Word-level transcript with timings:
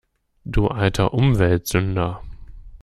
Du 0.45 0.65
alter 0.67 1.13
Umweltsünder! 1.13 2.23